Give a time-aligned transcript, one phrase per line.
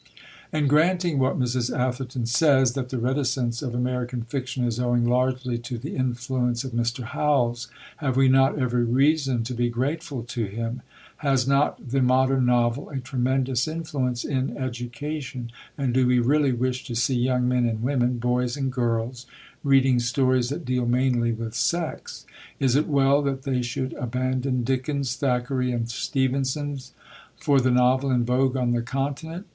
[0.51, 1.69] And, granting what Mrs.
[1.71, 6.71] Atherton says, that the reticence of American fiction is owing largely to the influence of
[6.71, 7.03] Mr.
[7.03, 10.81] Howells, have we not every reason to be grateful to him?
[11.17, 16.83] Has not the modern novel a tremendous influence in education, and do we really wish
[16.85, 19.27] to see young men and women, boys and girls,
[19.63, 22.25] reading stories that deal mainly with sex?
[22.59, 26.79] Is it well that they should abandon Dickens, Thackeray, and Stevenson,
[27.35, 29.45] for the novel in vogue on the Continent?